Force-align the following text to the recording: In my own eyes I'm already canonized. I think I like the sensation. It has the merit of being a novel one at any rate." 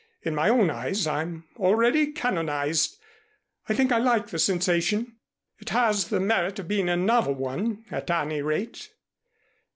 In 0.23 0.33
my 0.33 0.49
own 0.49 0.71
eyes 0.71 1.05
I'm 1.05 1.43
already 1.57 2.11
canonized. 2.11 2.97
I 3.69 3.75
think 3.75 3.91
I 3.91 3.99
like 3.99 4.29
the 4.29 4.39
sensation. 4.39 5.17
It 5.59 5.69
has 5.69 6.07
the 6.07 6.19
merit 6.19 6.57
of 6.57 6.67
being 6.67 6.89
a 6.89 6.97
novel 6.97 7.35
one 7.35 7.85
at 7.91 8.09
any 8.09 8.41
rate." 8.41 8.89